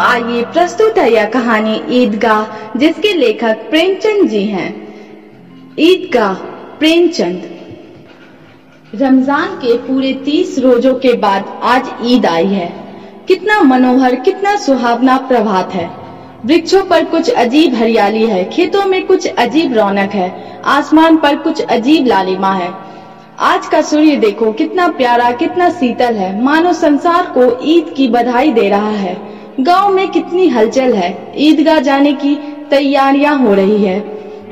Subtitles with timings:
[0.00, 2.44] आइए प्रस्तुत है यह कहानी ईदगाह,
[2.78, 4.88] जिसके लेखक प्रेमचंद जी हैं।
[5.78, 6.34] ईदगाह,
[6.78, 7.48] प्रेमचंद।
[8.94, 12.72] रमज़ान के पूरे तीस रोजों के बाद आज ईद आई है।
[13.28, 15.90] कितना मनोहर, कितना सुहावना प्रभात है।
[16.44, 21.62] वृक्षों पर कुछ अजीब हरियाली है, खेतों में कुछ अजीब रौनक है, आसमान पर कुछ
[21.62, 22.72] अजीब लालिमा है।
[23.38, 28.52] आज का सूर्य देखो, कितना प्यारा, कितना शीतल है। मानो संसार को ईद की बधाई
[28.52, 29.27] दे रहा है।
[29.60, 32.34] गाँव में कितनी हलचल है। ईदगाह जाने की
[32.70, 33.98] तैयारियाँ हो रही है।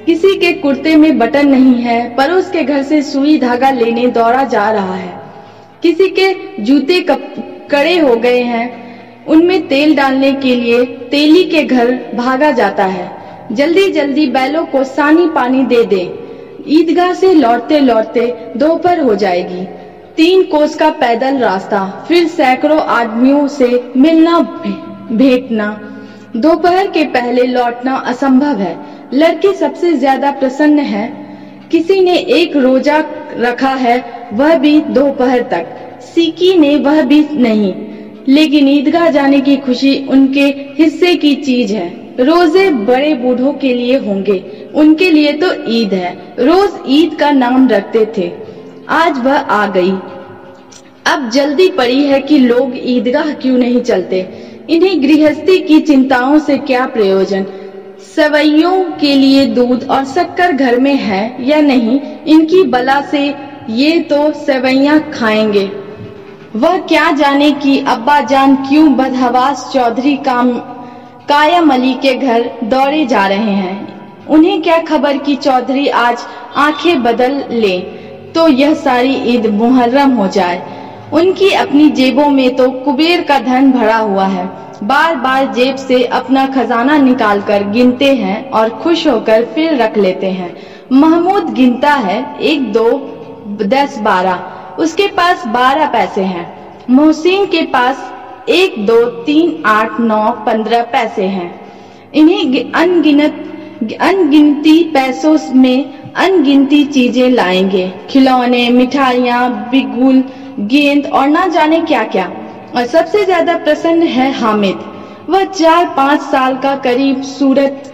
[0.06, 4.42] किसी के कुर्ते में बटन नहीं है पड़ोस के घर से सुई धागा लेने दौड़ा
[4.44, 5.14] जा रहा है।
[5.82, 6.32] किसी के
[6.62, 7.00] जूते
[7.70, 13.10] कड़े हो गए हैं। उनमें तेल डालने के लिए तेली के घर भागा जाता है।
[13.52, 16.02] जल्दी जल्दी बैलों को सानी पानी दे दे।
[16.68, 18.26] ईदगाह से लौटते लौटते
[18.56, 19.64] दोपहर हो जाएगी।
[20.16, 24.38] तीन कोस का पैदल रास्ता, फिर सैकड़ों आदमियों से मिलना
[25.12, 25.92] भेंटना।
[26.36, 28.76] दोपहर के पहले लौटना असंभव है।
[29.14, 31.26] लड़की सबसे ज़्यादा प्रसन्न है।
[31.70, 33.04] किसी ने एक रोजा
[33.36, 35.66] रखा है, वह भी दोपहर तक।
[36.02, 37.74] सीकी ने वह भी नहीं।
[38.28, 40.44] लेकिन ईदगाह जाने की खुशी उनके
[40.78, 46.16] हिस्से की चीज़ है। रोज़े बड़े बूढ़ों के लिए होंगे। उनके लिए तो ईद है।
[46.38, 48.32] रोज ईद का नाम रखते थे।
[48.88, 49.90] आज वह आ गई।
[51.06, 54.46] अब जल्दी पड़ी है कि लोग ईदगाह क्यों नहीं चलते?
[54.70, 57.44] इन्हें गृहस्थी की चिंताओं से क्या प्रयोजन?
[58.16, 62.00] सवैयों के लिए दूध और शक्कर घर में है या नहीं?
[62.26, 63.34] इनकी बला से
[63.70, 65.64] ये तो सवैया खाएँगे।
[66.56, 70.52] वह क्या जाने कि अब्बा जान क्यों बदहवास चौधरी काम,
[71.28, 74.26] कायम अली के घर दौड़े जा रहे हैं?
[74.26, 77.78] उन्हें क्या खबर कि चौधरी आज आँखें बदल ले
[78.34, 80.75] तो यह सारी ईद मुहर्रम हो जाए?
[81.12, 84.46] उनकी अपनी जेबों में तो कुबेर का धन भरा हुआ है।
[84.82, 90.26] बार बार जेब से अपना खजाना निकालकर गिनते हैं और खुश होकर फिर रख लेते
[90.26, 90.56] हैं।
[90.92, 92.90] महमूद गिनता है एक, दो,
[93.62, 94.42] दस, बारह।
[94.78, 98.12] उसके पास बारह पैसे हैं। मोहसिन के पास
[98.48, 101.60] एक, दो, तीन, आठ, नौ, पंद्रह पैसे हैं।
[102.14, 103.52] इन्हें अनगिनत,
[104.00, 110.24] अनगिनती पैसों में अनगिनती चीज़ें लाएँगे। खिलौने, मिठाइयाँ, बिगुल
[110.60, 112.26] गेंद और ना जाने क्या क्या
[112.76, 114.78] और सबसे ज़्यादा प्रसन्न है हामिद।
[115.30, 117.92] वह चार पाँच साल का करीब सूरत,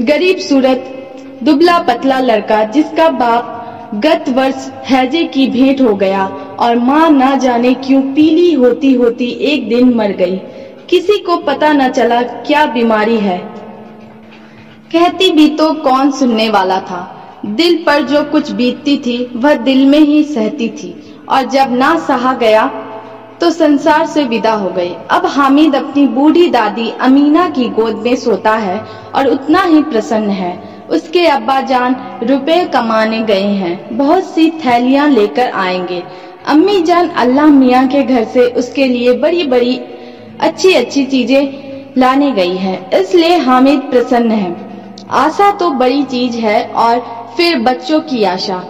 [0.00, 0.84] गरीब सूरत,
[1.42, 3.56] दुबला पतला लड़का जिसका बाप
[4.04, 6.26] गत वर्ष हैजे की भेंट हो गया
[6.60, 10.36] और माँ ना जाने क्यों पीली होती होती एक दिन मर गई।
[10.90, 13.38] किसी को पता न चला क्या बीमारी है।
[14.92, 17.00] कहती भी तो कौन सुनने वाला था।
[17.46, 20.94] दिल पर जो कुछ बीतती थी, वह दिल में ही सहती थी।
[21.30, 22.66] और जब ना सहा गया
[23.40, 28.16] तो संसार से विदा हो गई। अब हामिद अपनी बूढ़ी दादी अमीना की गोद में
[28.16, 28.78] सोता है
[29.14, 30.52] और उतना ही प्रसन्न है।
[30.90, 36.02] उसके अब्बा जान रुपए कमाने गए हैं। बहुत सी थैलियाँ लेकर आएँगे।
[36.48, 39.76] अम्मी जान अल्लाह मियाँ के घर से उसके लिए बड़ी बड़ी
[40.40, 44.54] अच्छी अच्छी चीज़ें लाने गई है। इसलिए हामिद प्रसन्न है।
[45.16, 47.00] आशा तो बड़ी चीज़ है और
[47.36, 48.62] फिर बच्चों की आशा।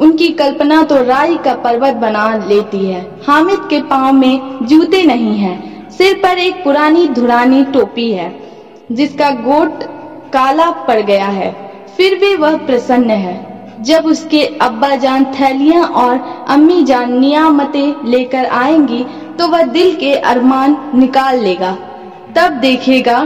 [0.00, 5.36] उनकी कल्पना तो राई का पर्वत बना लेती है। हामिद के पाँव में जूते नहीं
[5.38, 8.32] हैं। सिर पर एक पुरानी धुरानी टोपी है,
[8.92, 9.82] जिसका गोट
[10.32, 11.50] काला पड़ गया है।
[11.96, 13.34] फिर भी वह प्रसन्न है।
[13.82, 19.04] जब उसके अब्बा जान थैलियाँ और अम्मी जान नियामतें लेकर आएँगी
[19.38, 21.76] तो वह दिल के अरमान निकाल लेगा।
[22.36, 23.22] तब देखेगा,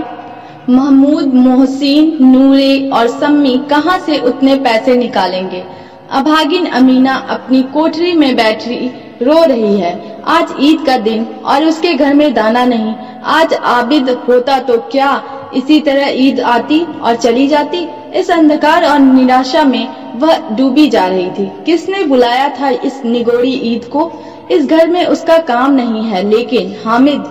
[0.71, 5.65] महमूद, मोहसिन, नूरे और सम्मी कहाँ से उतने पैसे निकालेंगे?
[6.11, 8.87] अभागिन अमीना अपनी कोठरी में बैठी
[9.22, 12.94] रो रही है। आज ईद का दिन और उसके घर में दाना नहीं।
[13.25, 15.22] आज आबिद होता तो क्या
[15.56, 17.87] इसी तरह ईद आती और चली जाती?
[18.15, 19.89] इस अंधकार और निराशा में
[20.19, 24.10] वह डूबी जा रही थी। किसने बुलाया था इस निगोड़ी ईद को?
[24.51, 27.25] इस घर में उसका काम नहीं है, लेकिन हामिद,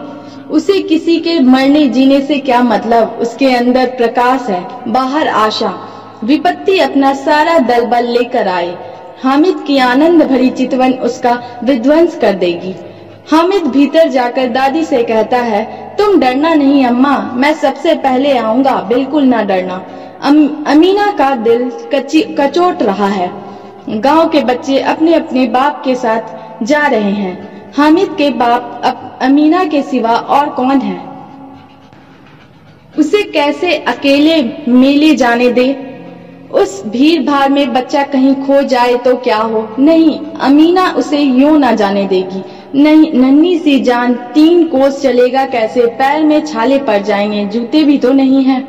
[0.51, 3.17] उसे किसी के मरने जीने से क्या मतलब?
[3.21, 5.73] उसके अंदर प्रकाश है, बाहर आशा।
[6.25, 8.77] विपत्ति अपना सारा दल बल लेकर आए।
[9.24, 12.75] हामिद की आनंद भरी चितवन उसका विध्वंस कर देगी।
[13.31, 18.81] हामिद भीतर जाकर दादी से कहता है तुम डरना नहीं अम्मा मैं सबसे पहले आऊँगा
[18.81, 19.86] बिल्कुल ना डरना।
[20.24, 23.31] अम, अमीना का दिल कच्ची कचोट रहा है।
[23.89, 26.22] गाँव के बच्चे अपने अपने बाप के साथ
[26.63, 31.16] जा रहे हैं। हामिद के बाप अब अमीना के सिवा और कौन है?
[33.00, 35.84] उसे कैसे अकेले मेले जाने दे?
[36.55, 39.67] उस भीड़ भाड़ में बच्चा कहीं खो जाए तो क्या हो?
[39.79, 42.43] नहीं, अमीना उसे यूँ ना जाने देगी।
[42.81, 45.85] नहीं, नन्ही सी जान, तीन कोस चलेगा कैसे?
[45.85, 48.67] पैर में छाले पड़ जाएँगे, जूते भी तो नहीं है।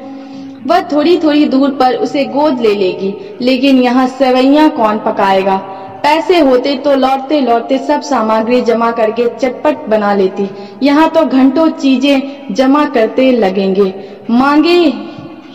[0.67, 5.57] वह थोड़ी थोड़ी दूर पर उसे गोद ले लेगी, लेकिन यहाँ सेवैया कौन पकाएगा?
[6.03, 10.49] पैसे होते तो लौटते लौटते सब सामग्री जमा करके चटपट बना लेती।
[10.83, 13.95] यहाँ तो घंटों चीज़ें जमा करते लगेंगे।
[14.31, 14.79] मांगे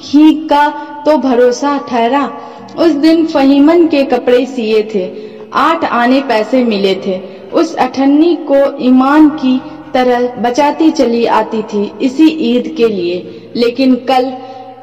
[0.03, 2.29] ही का तो भरोसा ठहरा।
[2.77, 5.09] उस दिन फहीमन के कपड़े सिए थे।
[5.53, 7.19] आठ आने पैसे मिले थे।
[7.53, 9.59] उस अठन्नी को ईमान की
[9.93, 14.31] तरह बचाती चली आती थी इसी ईद के लिए। लेकिन कल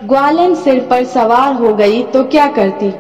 [0.05, 2.93] ग्वालन सिर पर सवार हो गई तो क्या करती?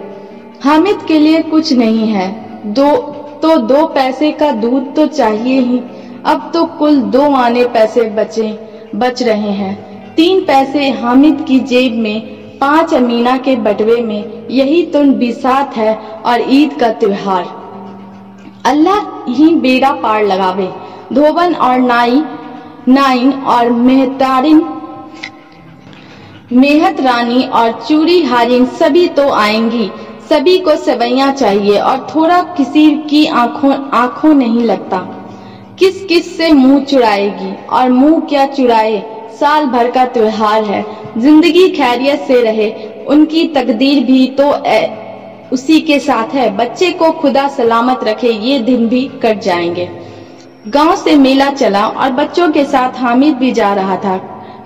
[0.62, 2.28] हामिद के लिए कुछ नहीं है।
[2.66, 2.96] दो
[3.42, 5.80] तो दो पैसे का दूध तो चाहिए ही।
[6.24, 8.58] अब तो कुल दो आने पैसे बचे,
[8.94, 9.76] बच रहे हैं।
[10.14, 15.94] तीन पैसे हामिद की जेब में पाँच अमीना के बटवे में यही तो बिसात है
[16.26, 17.44] और ईद का त्योहार।
[18.66, 20.66] अल्लाह ही बेड़ा पार लगावे।
[21.12, 22.22] धोबन और नाई,
[22.88, 24.62] नाइन और मेहतारिन,
[26.52, 29.90] मेहत रानी और चूड़ी हारिन सभी तो आएँगी।
[30.30, 34.98] सभी को सेवैया चाहिए और थोड़ा किसी की आँखों आँखों नहीं लगता।
[35.78, 39.02] किस किस से मुँह चुराएगी और मुँह क्या चुराए?
[39.40, 40.84] साल भर का त्योहार है।
[41.16, 42.70] ज़िंदगी खैरियत से रहे।
[43.06, 44.50] उनकी तकदीर भी तो
[45.52, 49.88] उसी के साथ है। बच्चे को खुदा सलामत रखे, ये दिन भी कट जाएँगे।
[50.68, 54.16] गाँव से मेला चला और बच्चों के साथ हामिद भी जा रहा था।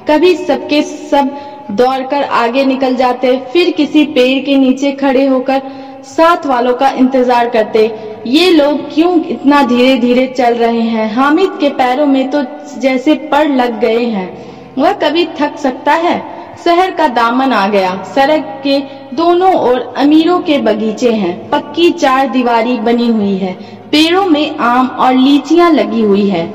[0.09, 1.31] कभी सबके सब
[1.71, 5.63] दौड़कर आगे निकल जाते, फिर किसी पेड़ के नीचे खड़े होकर
[6.07, 7.91] साथ वालों का इंतज़ार करते।
[8.27, 11.13] ये लोग क्यों इतना धीरे धीरे चल रहे हैं?
[11.15, 12.43] हामिद के पैरों में तो
[12.81, 18.03] जैसे पड़ लग गए हैं। वह कभी थक सकता है। शहर का दामन आ गया।
[18.15, 18.79] सड़क के
[19.17, 23.53] दोनों ओर अमीरों के बगीचे हैं। पक्की चार दीवारी बनी हुई है।
[23.87, 26.55] पेड़ों में आम और लीचियाँ लगी हुई है।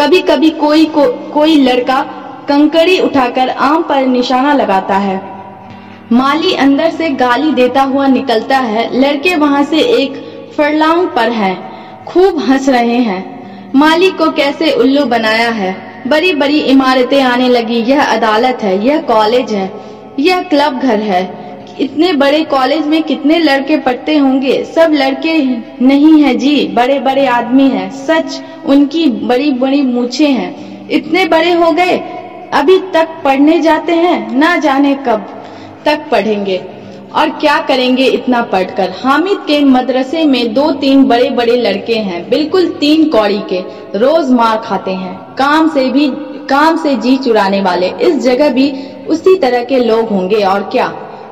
[0.00, 2.02] कभी कभी कोई को, कोई लड़का
[2.48, 5.30] कंकड़ी उठाकर आम पर निशाना लगाता है।
[6.12, 10.12] माली अंदर से गाली देता हुआ निकलता है। लड़के वहाँ से एक
[10.56, 11.70] फरलांग पर हैं।
[12.04, 13.40] खूब हंस रहे हैं।
[13.74, 15.89] माली को कैसे उल्लू बनाया है?
[16.06, 19.70] बड़ी बड़ी इमारतें आने लगी। यह अदालत है, यह कॉलेज है,
[20.18, 21.22] यह क्लब घर है।
[21.80, 24.62] इतने बड़े कॉलेज में कितने लड़के पढ़ते होंगे?
[24.64, 25.36] सब लड़के
[25.82, 31.52] नहीं है जी बड़े बड़े आदमी हैं। सच, उनकी बड़ी बड़ी मूछे हैं। इतने बड़े
[31.52, 31.96] हो गए,
[32.52, 35.26] अभी तक पढ़ने जाते हैं, ना जाने कब
[35.84, 36.60] तक पढ़ेंगे।
[37.16, 38.90] और क्या करेंगे इतना पढ़कर?
[39.02, 43.60] हामिद के मदरसे में दो तीन बड़े बड़े लड़के हैं, बिल्कुल तीन कौड़ी के,
[43.98, 46.06] रोज मार खाते हैं, काम से भी,
[46.50, 48.72] काम से जी चुराने वाले, इस जगह भी
[49.08, 50.86] उसी तरह के लोग होंगे और क्या?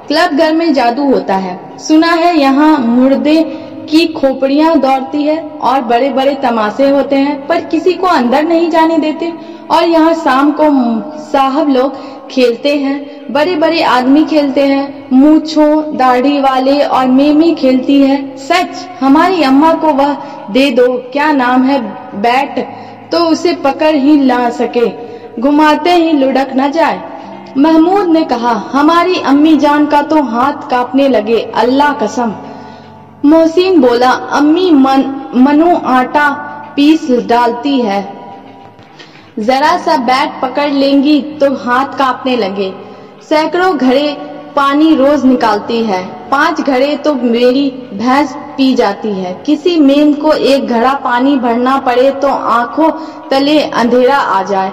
[0.08, 3.42] क्लब घर में जादू होता है। सुना है यहाँ मुर्दे
[3.90, 8.68] की खोपड़ियाँ दौड़ती है और बड़े बड़े तमाशे होते हैं, पर किसी को अंदर नहीं
[8.70, 9.32] जाने देते।
[9.70, 10.64] और यहाँ शाम को
[11.18, 11.96] साहब लोग
[12.28, 18.88] खेलते हैं। बड़े बड़े आदमी खेलते हैं। मूछो, दाढ़ी वाले और मेमी खेलती है। सच,
[19.00, 20.16] हमारी अम्मा को वह
[20.50, 21.80] दे दो। क्या नाम है
[22.20, 22.68] बैट?
[23.12, 24.88] तो उसे पकड़ ही ला सके।
[25.40, 27.02] घुमाते ही लुढ़क न जाए।
[27.58, 32.34] महमूद ने कहा, हमारी अम्मी जान का तो हाथ कांपने लगे। अल्लाह कसम।
[33.24, 36.30] मोहसिन बोला, अम्मी मन, मनु आटा
[36.76, 38.17] पीस डालती है।
[39.38, 42.72] जरा सा बैट पकड़ लेंगी तो हाथ कांपने लगे।
[43.28, 44.06] सैकड़ों घड़े
[44.56, 50.32] पानी रोज निकालती है। पाँच घड़े तो मेरी भैंस पी जाती है। किसी मेम को
[50.32, 52.90] एक घड़ा पानी भरना पड़े तो आँखों
[53.30, 54.72] तले अंधेरा आ जाए।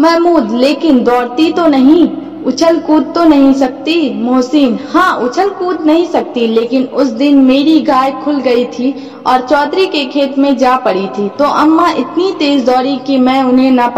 [0.00, 2.06] महमूद, लेकिन दौड़ती तो नहीं।
[2.46, 7.80] उछल कूद तो नहीं सकती, मोहसिन। हाँ उछल कूद नहीं सकती, लेकिन उस दिन मेरी
[7.80, 8.94] गाय खुल गई थी
[9.26, 13.42] और चौधरी के खेत में जा पड़ी थी। तो अम्मा इतनी तेज दौड़ी कि मैं
[13.42, 13.88] उन्हें न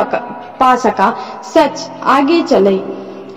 [0.61, 2.81] पा सका। सच, आगे चले।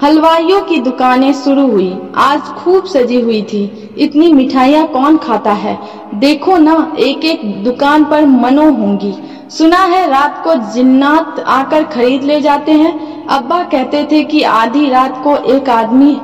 [0.04, 5.78] हलवाइयों की दुकानें शुरू हुई। आज खूब सजी हुई थी। इतनी मिठाइयाँ कौन खाता है?
[6.16, 9.14] देखो ना एक एक दुकान पर मनो होंगी।
[9.50, 13.15] सुना है रात को जिन्नात आकर खरीद ले जाते हैं?
[13.30, 16.18] अब्बा कहते थे कि आधी रात को एक आदमी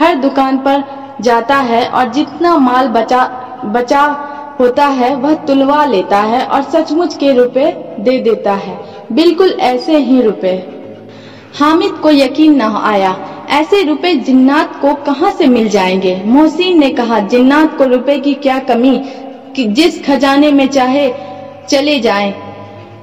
[0.00, 0.84] हर दुकान पर
[1.20, 4.24] जाता है और जितना माल बचा बचा
[4.60, 9.96] होता है, वह तुलवा लेता है और सचमुच के रुपए दे देता है। बिल्कुल ऐसे
[9.96, 10.68] ही रुपए।
[11.60, 13.16] हामिद को यकीन न आया।
[13.50, 16.22] ऐसे रुपए जिन्नात को कहाँ से मिल जाएँगे?
[16.26, 19.02] मोहसिन ने कहा, जिन्नात को रुपए की क्या कमी?
[19.56, 21.14] कि जिस खजाने में चाहे
[21.68, 22.47] चले जाएँ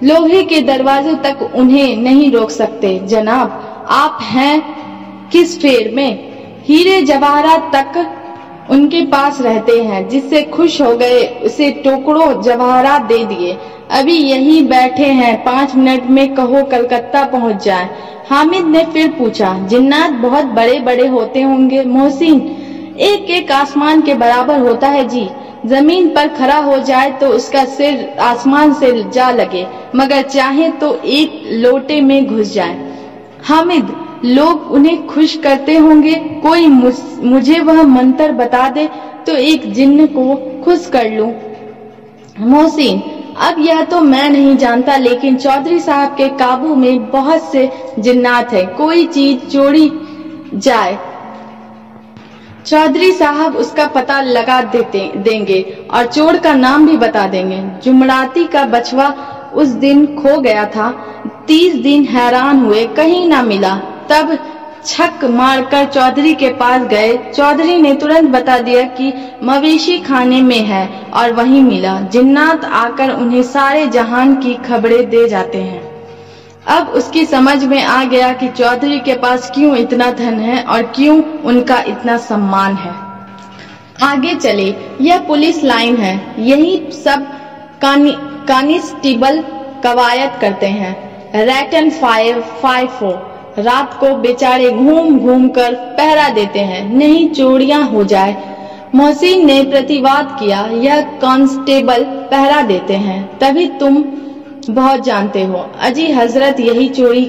[0.06, 4.62] लोहे के दरवाजे तक उन्हें नहीं रोक सकते। जनाब, आप हैं
[5.32, 6.34] किस फेर में?
[6.66, 8.18] हीरे जवाहरात तक
[8.72, 13.58] उनके पास रहते हैं, जिससे खुश हो गए, उसे टुकड़ों जवाहरात दे दिए।
[13.92, 17.90] अभी यही बैठे हैं, पाँच मिनट में कहो कलकत्ता पहुँच जाए।
[18.30, 22.40] हामिद ने फिर पूछा, जिन्नात बहुत बड़े बड़े होते होंगे, मोहसिन?
[23.00, 25.30] एक एक आसमान के बराबर होता है जी?
[25.66, 30.94] ज़मीन पर खड़ा हो जाए तो उसका सिर आसमान से जा लगे, मगर चाहे तो
[30.96, 32.94] एक लोटे में घुस जाए।
[33.44, 33.96] हामिद,
[34.26, 38.88] लोग उन्हें खुश करते होंगे, कोई मुझे वह मंत्र बता दे
[39.28, 41.32] तो एक जिन्न को खुश कर लूँ।
[42.42, 43.02] मोहसिन,
[43.40, 47.70] अब यह तो मैं नहीं जानता, लेकिन चौधरी साहब के काबू में बहुत से
[48.00, 49.92] जिन्नात है। कोई चीज़ चोरी
[50.56, 50.98] जाए
[52.66, 58.44] चौधरी साहब उसका पता लगा देते, देंगे और चोर का नाम भी बता देंगे। जुमराती
[58.44, 59.08] का बछवा
[59.54, 60.90] उस दिन खो गया था।
[61.48, 63.76] तीस दिन हैरान हुए, कहीं ना मिला।
[64.10, 64.38] तब
[64.86, 70.60] छक मारकर चौधरी के पास गए। चौधरी ने तुरंत बता दिया कि मवेशी खाने में
[70.60, 75.95] है और वहीं मिला। जिन्नात आकर उन्हें सारे जहान की खबरें दे जाते हैं।
[76.68, 80.84] अब उसकी समझ में आ गया कि चौधरी के पास क्यों इतना धन है और
[80.96, 82.94] क्यों उनका इतना सम्मान है।
[84.04, 87.28] आगे चले यह पुलिस लाइन है यही सब
[87.82, 88.16] कानी,
[88.48, 89.42] कानिस्टेबल
[89.84, 90.94] कवायद करते हैं।
[91.46, 97.30] Rate and five five four रात को बेचारे घूम घूम कर पहरा देते हैं नहीं
[97.30, 98.36] चोरियाँ हो जाए।
[98.96, 104.04] मोहसिन ने प्रतिवाद किया यह कांस्टेबल पहरा देते हैं तभी तुम
[104.70, 107.26] बहुत जानते हो। अजी हज़रत यही चोरी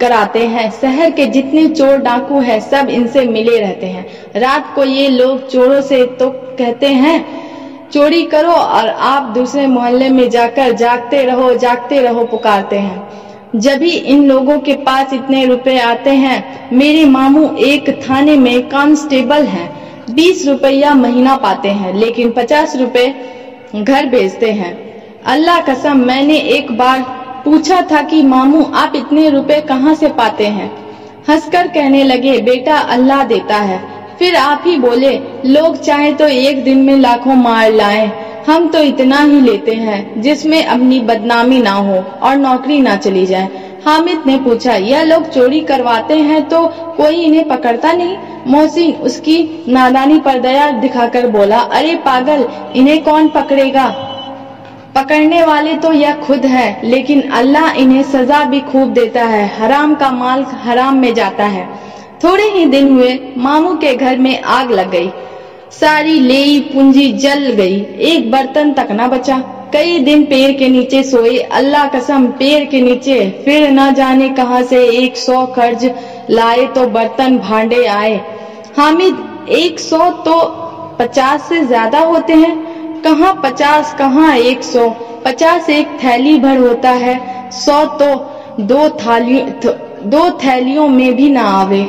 [0.00, 4.06] कराते हैं। शहर के जितने चोर डाकू हैं, सब इनसे मिले रहते हैं।
[4.36, 7.24] रात को ये लोग चोरों से तो कहते हैं,
[7.92, 13.08] चोरी करो और आप दूसरे मोहल्ले में जाकर जागते रहो जागते रहो, पुकारते हैं।
[13.56, 18.68] जब भी इन लोगों के पास इतने रुपए आते हैं, मेरे मामू एक थाने में
[18.68, 19.68] कांस्टेबल हैं।
[20.14, 23.14] बीस रुपया महीना पाते हैं, लेकिन पचास रुपए
[23.76, 24.85] घर भेजते हैं।
[25.26, 27.00] अल्लाह कसम, मैंने एक बार
[27.44, 30.70] पूछा था कि, मामू, आप इतने रुपए कहाँ से पाते हैं?
[31.28, 33.80] हंसकर कहने लगे, बेटा, अल्लाह देता है।
[34.18, 38.10] फिर आप ही बोले, लोग चाहे तो एक दिन में लाखों मार लाए।
[38.48, 43.26] हम तो इतना ही लेते हैं, जिसमें अपनी बदनामी ना हो और नौकरी ना चली
[43.26, 43.48] जाए।
[43.86, 46.66] हामिद ने पूछा, यह लोग चोरी करवाते हैं तो
[46.96, 48.16] कोई इन्हें पकड़ता नहीं?
[48.46, 54.05] मोहसिन उसकी नादानी पर दया दिखाकर बोला, अरे पागल, इन्हें कौन पकड़ेगा?
[54.96, 59.94] पकड़ने वाले तो यह खुद है, लेकिन अल्लाह इन्हें सजा भी खूब देता है, हराम
[59.94, 61.64] का माल हराम में जाता है।
[62.24, 65.10] थोड़े ही दिन हुए, मामू के घर में आग लग गई।
[65.72, 69.38] सारी लेई पूंजी जल गई, एक बर्तन तक न बचा।
[69.72, 74.62] कई दिन पेड़ के नीचे सोए, अल्लाह कसम पेड़ के नीचे, फिर न जाने कहाँ
[74.62, 75.90] से एक सौ कर्ज
[76.30, 78.14] लाए तो बर्तन भांडे आए।
[78.78, 79.18] हामिद,
[79.50, 80.40] एक सौ तो
[80.98, 82.54] पचास से ज़्यादा होते हैं?
[83.06, 84.88] कहाँ पचास, कहाँ एक सौ?
[85.24, 88.08] पचास एक थैली भर होता है, सौ तो
[88.60, 89.40] दो थाली,
[90.04, 91.82] दो थैलियों में भी ना आवे।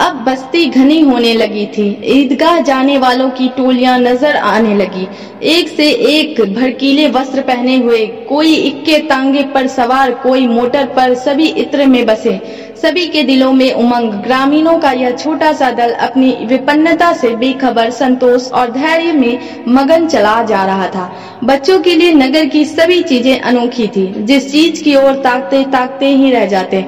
[0.00, 5.06] अब बस्ती घनी होने लगी थी। ईदगाह जाने वालों की टोलियाँ नज़र आने लगी।
[5.48, 11.14] एक से एक भड़कीले वस्त्र पहने हुए, कोई इक्के तांगे पर सवार, कोई मोटर पर
[11.14, 12.40] सभी इत्र में बसे।
[12.82, 17.90] सभी के दिलों में उमंग। ग्रामीणों का यह छोटा सा दल अपनी विपन्नता से बेखबर,
[17.90, 21.10] संतोष और धैर्य में मगन चला जा रहा था।
[21.44, 26.06] बच्चों के लिए नगर की सभी चीज़ें अनोखी थी, जिस चीज़ की ओर ताकते ताकते
[26.06, 26.84] ही रह जाते।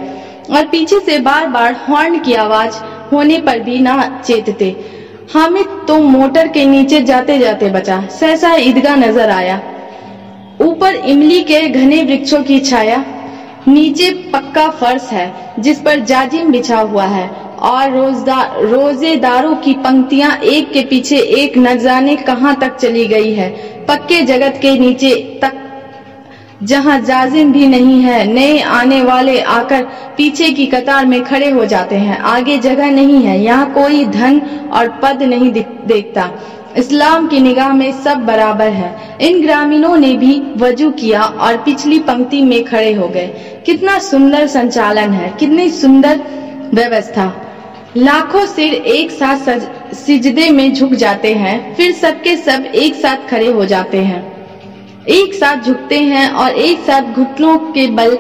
[0.51, 2.75] और पीछे से बार बार हॉर्न की आवाज़
[3.13, 4.75] होने पर भी ना चेतते।
[5.35, 9.61] हामिद तो मोटर के नीचे जाते जाते बचा। सहसा ईदगाह नज़र आया।
[10.61, 13.05] ऊपर इमली के घने वृक्षों की छाया।
[13.69, 17.29] नीचे पक्का फर्श है, जिस पर जाजिम बिछा हुआ है,
[17.63, 17.91] और
[18.67, 23.51] रोजदार की पंक्तियाँ एक के पीछे एक न जाने कहाँ तक चली गई है।
[23.87, 25.62] पक्के जगत के नीचे तक
[26.63, 29.83] जहाँ जाजिम भी नहीं है, नए आने वाले आकर
[30.17, 34.41] पीछे की कतार में खड़े हो जाते हैं। आगे जगह नहीं है, यहाँ कोई धन
[34.73, 36.31] और पद नहीं देखता।
[36.77, 41.99] इस्लाम की निगाह में सब बराबर है। इन ग्रामीणों ने भी वज़ू किया और पिछली
[41.99, 43.27] पंक्ति में खड़े हो गए।
[43.67, 46.21] कितना सुंदर संचालन है, कितनी सुंदर
[46.75, 47.33] व्यवस्था।
[47.97, 53.51] लाखों सिर एक साथ सिजदे में झुक जाते हैं, फिर सबके सब एक साथ खड़े
[53.51, 54.32] हो जाते हैं।
[55.09, 58.19] एक साथ झुकते हैं और एक साथ घुटनों के बल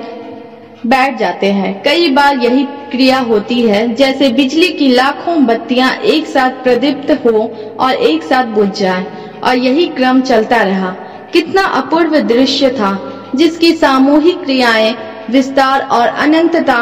[0.86, 6.26] बैठ जाते हैं। कई बार यही क्रिया होती है, जैसे बिजली की लाखों बत्तियाँ एक
[6.26, 9.06] साथ प्रदीप्त हो और एक साथ बुझ जाए,
[9.44, 10.90] और यही क्रम चलता रहा।
[11.32, 14.94] कितना अपूर्व दृश्य था, जिसकी सामूहिक क्रियाएँ
[15.30, 16.78] विस्तार और अनंतता,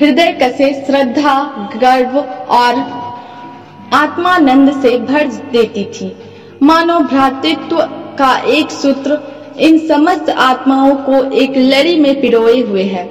[0.00, 1.34] हृदय कसे श्रद्धा,
[1.76, 2.18] गर्व
[2.50, 2.74] और
[3.94, 6.16] आत्मानंद से भर देती थी।
[6.62, 7.88] मानव भ्रातृत्व
[8.20, 9.18] का एक सूत्र
[9.58, 13.10] इन समस्त आत्माओं को एक लड़ी में पिरोए हुए है।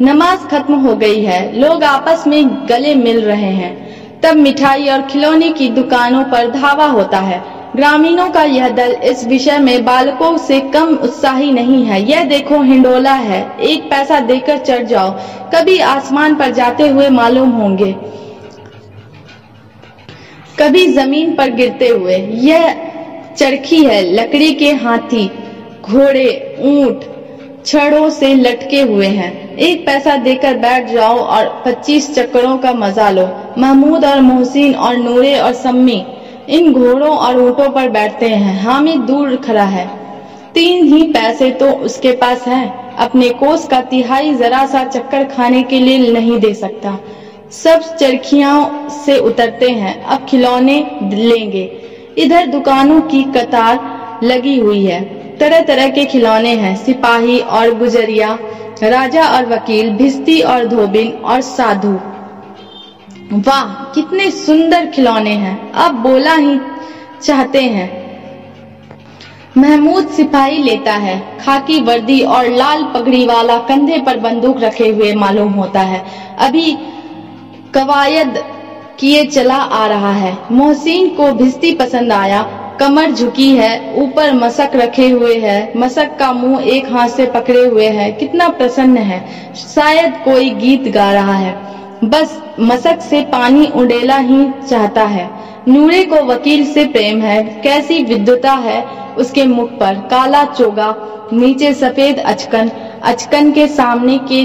[0.00, 5.02] नमाज़ खत्म हो गई है। लोग आपस में गले मिल रहे हैं। तब मिठाई और
[5.02, 7.44] खिलौने की दुकानों पर धावा होता है।
[7.76, 12.62] ग्रामीणों का यह दल इस विषय में बालकों से कम उत्साही नहीं है। यह देखो,
[12.62, 15.10] हिंडोला है। एक पैसा देकर चढ़ जाओ।
[15.54, 17.96] कभी आसमान पर जाते हुए मालूम होंगे।
[20.58, 22.93] कभी ज़मीन पर गिरते हुए। यह
[23.36, 25.30] चरखी है, लकड़ी के हाथी,
[25.82, 27.00] घोड़े, ऊँट,
[27.66, 33.10] छड़ों से लटके हुए हैं। एक पैसा देकर बैठ जाओ और 25 चक्करों का मज़ा
[33.10, 36.04] लो। महमूद और मोहसिन और नूरे और सम्मी,
[36.48, 39.86] इन घोड़ों और ऊँटों पर बैठते हैं। हामिद दूर खड़ा है।
[40.54, 45.62] तीन ही पैसे तो उसके पास है। अपने कोस का तिहाई जरा सा चक्कर खाने
[45.62, 46.98] के लिए नहीं दे सकता।
[47.50, 51.83] सब चरखियाँ से उतरते हैं। अब खिलौने लेंगे।
[52.18, 55.00] इधर दुकानों की कतार लगी हुई है।
[55.38, 58.38] तरह तरह के खिलौने हैं, सिपाही और गुजरिया,
[58.82, 61.98] राजा और वकील, भिस्ती और धोबिन और साधु।
[63.32, 66.60] वाह, कितने सुंदर खिलौने हैं। अब बोला ही
[67.22, 68.04] चाहते हैं।
[69.58, 75.14] महमूद सिपाही लेता है। खाकी, वर्दी और लाल पगड़ी वाला कंधे पर बंदूक रखे हुए
[75.14, 76.04] मालूम होता है।
[76.38, 76.78] अभी
[77.74, 78.44] कवायद
[78.98, 82.42] किए चला आ रहा है। मोहसिन को भिस्ती पसंद आया।
[82.80, 87.66] कमर झुकी है, ऊपर मसक रखे हुए है। मसक का मुँह एक हाथ से पकड़े
[87.66, 91.74] हुए है। कितना प्रसन्न है। शायद कोई गीत गा रहा है।
[92.04, 95.30] बस मसक से पानी उड़ेला ही चाहता है।
[95.68, 98.86] नूरे को वकील से प्रेम है। कैसी विद्युता है
[99.18, 100.94] उसके मुख पर। काला चोगा,
[101.32, 102.70] नीचे सफ़ेद अचकन।
[103.02, 104.44] अचकन के सामने के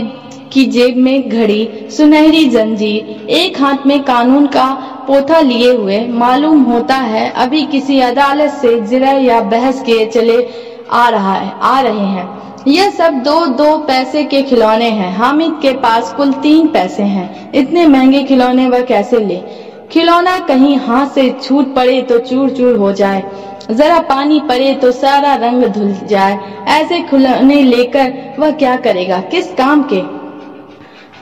[0.53, 4.65] की जेब में घड़ी, सुनहरी जंजीर, एक हाथ में कानून का
[5.08, 10.50] पोथा लिए हुए मालूम होता है अभी किसी अदालत से जिरा या बहस के चले
[10.92, 12.27] आ रहा है, आ रहे हैं।
[12.68, 17.51] यह सब दो दो पैसे के खिलौने हैं। हामिद के पास कुल तीन पैसे हैं।
[17.53, 19.42] इतने महँगे खिलौने वह कैसे ले?
[19.92, 23.24] खिलौना कहीं हाथ से छूट पड़े तो चूर चूर हो जाए।
[23.72, 29.20] जरा पानी पड़े तो सारा रंग धुल जाए। ऐसे खिलौने लेकर वह क्या करेगा?
[29.22, 30.19] किस काम के?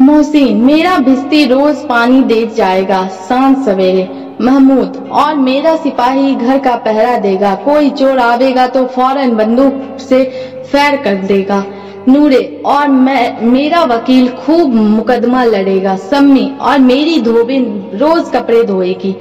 [0.02, 4.10] मोहसिन, मेरा भिस्ती रोज पानी दे जाएगा, साँझ सवेरे।
[4.42, 10.24] महमूद, और मेरा सिपाही घर का पहरा देगा। कोई चोर आवेगा तो फ़ौरन बंदूक से
[10.72, 11.66] फैर कर देगा।
[12.10, 19.16] नूरे, और मैं, मेरा वकील खूब मुकदमा लड़ेगा। सम्मी, और मेरी धोबिन रोज कपड़े धोएगी।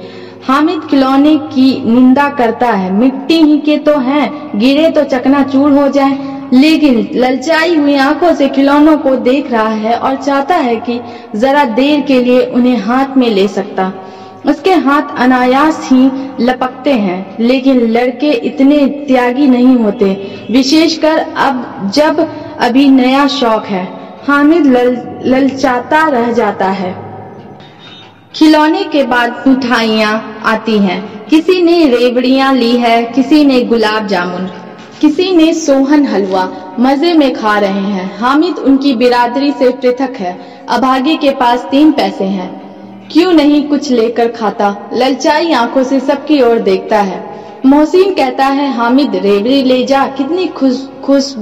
[0.47, 5.71] हामिद खिलौने की निंदा करता है, मिट्टी ही के तो हैं, गिरे तो चकना चूर
[5.71, 10.75] हो जाए। लेकिन ललचाई हुई आँखों से खिलौनों को देख रहा है और चाहता है
[10.79, 10.99] कि
[11.35, 13.91] जरा देर के लिए उन्हें हाथ में ले सकता।
[14.45, 16.05] उसके हाथ अनायास ही
[16.41, 20.05] लपकते हैं लेकिन लड़के इतने त्यागी नहीं होते।
[20.51, 22.19] विशेषकर अब जब
[22.59, 23.83] अभी नया शौक है
[24.27, 26.95] हामिद लल, ललचाता रह जाता है।
[28.35, 34.49] खिलौने के बाद मिठाइयाँ आती हैं। किसी ने रेवड़ियाँ ली है किसी ने गुलाब जामुन।
[35.01, 40.65] किसी ने सोहन हलवा मज़े में खा रहे हैं। हामिद उनकी बिरादरी से पृथक है।
[40.69, 42.67] अभागे के पास तीन पैसे हैं।
[43.11, 44.89] क्यों नहीं कुछ लेकर खाता?
[44.93, 50.47] ललचाई आँखों से सबकी ओर देखता है। मोहसिन कहता है, हामिद, रेवड़ी ले जा। कितनी
[50.47, 51.35] खुश खुश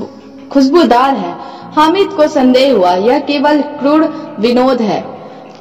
[0.51, 1.35] खुशबूदार है।
[1.75, 5.14] हामिद को संदेह हुआ, यह केवल क्रूर विनोद है।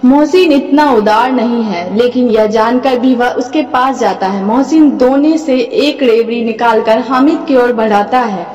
[0.04, 4.90] मोहसिन इतना उदार नहीं है, लेकिन यह जानकर भी वह उसके पास जाता है। मोहसिन
[4.98, 8.46] दोने से एक रेवड़ी निकालकर हामिद की ओर बढ़ाता है।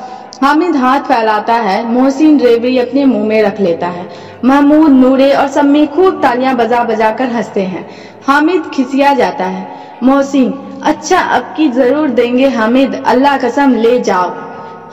[0.44, 4.08] हामिद हाथ फैलाता है, मोहसिन रेवड़ी अपने मुँह में रख लेता है।
[4.46, 7.86] महमूद, नूरे और सम्मी खूब तालियाँ बजा बजा कर हँसते हैं।
[8.28, 9.68] हामिद खिसिया जाता है।
[10.04, 14.32] मोहसिन अच्छा अब की ज़रूर देंगे हामिद, अल्लाह कसम ले जाओ।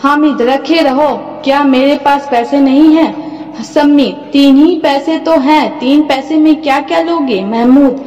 [0.03, 1.09] हामिद, रखे रहो,
[1.45, 3.26] क्या मेरे पास पैसे नहीं हैं?
[3.63, 8.05] सम्मी, तीन ही पैसे तो हैं, तीन पैसे में क्या क्या लोगे, महमूद?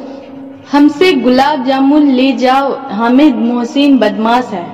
[0.72, 4.68] हमसे गुलाब जामुन ले जाओ, हामिद मोहसिन बदमाश है।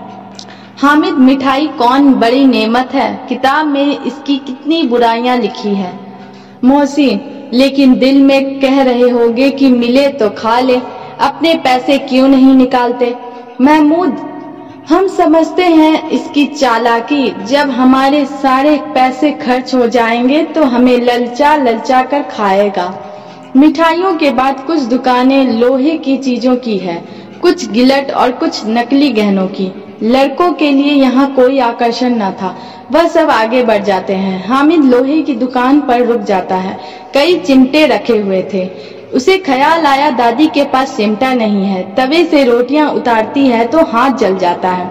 [0.77, 3.25] हामिद, मिठाई कौन बड़ी नेमत है?
[3.29, 5.99] किताब में इसकी कितनी बुराइयाँ लिखी है।
[6.63, 7.21] मोहसिन,
[7.53, 10.77] लेकिन दिल में कह रहे होगे कि मिले तो खा ले,
[11.19, 13.15] अपने पैसे क्यों नहीं निकालते?
[13.61, 14.34] महमूद
[14.89, 21.55] हम समझते हैं इसकी चालाकी। जब हमारे सारे पैसे खर्च हो जाएँगे तो हमें ललचा
[21.55, 22.93] ललचा कर खाएगा।
[23.55, 27.03] मिठाइयों के बाद कुछ दुकानें लोहे की चीज़ों की है,
[27.41, 29.71] कुछ गिलट और कुछ नकली गहनों की।
[30.03, 32.55] लड़कों के लिए यहाँ कोई आकर्षण न था।
[32.91, 36.79] वह सब आगे बढ़ जाते हैं। हामिद लोहे की दुकान पर रुक जाता है।
[37.13, 38.65] कई चिमटे रखे हुए थे।
[39.15, 43.83] उसे ख्याल आया, दादी के पास चिमटा नहीं है। तवे से रोटियाँ उतारती है तो
[43.85, 44.89] हाथ जल जाता है।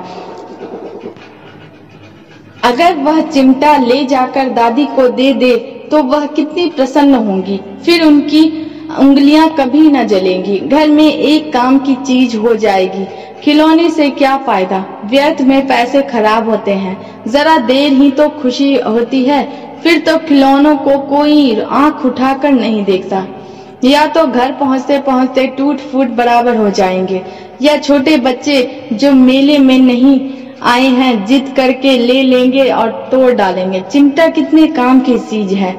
[2.64, 5.56] अगर वह चिमटा ले जाकर दादी को दे दे
[5.90, 8.42] तो वह कितनी प्रसन्न होंगी। फिर उनकी
[9.00, 13.04] उंगलियाँ कभी न जलेंगी। घर में एक काम की चीज़ हो जाएगी।
[13.42, 14.84] खिलौने से क्या फ़ायदा?
[15.04, 16.96] व्यर्थ में पैसे खराब होते हैं।
[17.28, 19.42] जरा देर ही तो खुशी होती है।
[19.82, 23.26] फिर तो खिलौनों को कोई आँख उठाकर नहीं देखता।
[23.84, 27.22] या तो घर पहुँचते पहुँचते टूट फूट बराबर हो जाएँगे।
[27.62, 30.20] या छोटे बच्चे जो मेले में नहीं
[30.62, 35.72] आए हैं, जिद करके ले लेंगे और तोड़ डालेंगे। चिमटा कितने काम की चीज़ है।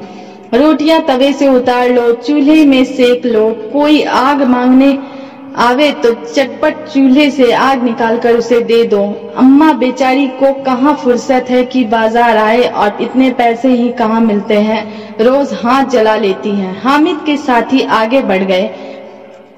[0.53, 4.97] रोटियाँ तवे से उतार लो, चूल्हे में सेक लो, कोई आग मांगने
[5.57, 9.01] आवे तो चटपट चूल्हे से आग निकाल कर उसे दे दो।
[9.37, 14.57] अम्मा बेचारी को कहाँ फुर्सत है कि बाज़ार आए और इतने पैसे ही कहाँ मिलते
[14.59, 14.81] हैं?
[15.19, 18.69] रोज हाथ जला लेती हैं। हामिद के साथी आगे बढ़ गए।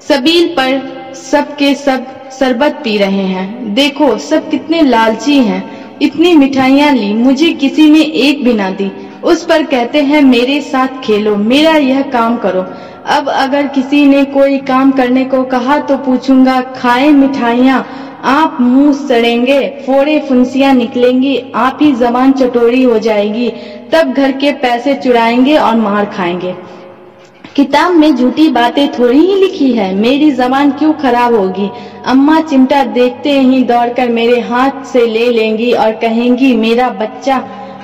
[0.08, 2.06] सबील पर सबके सब
[2.38, 8.00] शरबत पी रहे हैं। देखो, सब कितने लालची हैं। इतनी मिठाइयाँ ली, मुझे किसी ने
[8.00, 8.90] एक भी ना दी।
[9.24, 12.66] उस पर कहते हैं, मेरे साथ खेलो, मेरा यह काम करो।
[13.08, 17.84] अब अगर किसी ने कोई काम करने को कहा तो पूछूँगा, खाए मिठाइयाँ,
[18.24, 23.48] आप मुँह सड़ेंगे, फोड़े फुंसियाँ निकलेंगी, आप ही जबान चटोरी हो जाएगी,
[23.92, 26.54] तब घर के पैसे चुराएँगे और मार खाएँगे।
[27.56, 31.70] किताब में झूठी बातें थोड़ी ही लिखी है, मेरी जबान क्यों खराब होगी?
[32.06, 37.38] अम्मा चिमटा देखते ही दौड़कर मेरे हाथ से ले लेंगी और कहेंगी, मेरा बच्चा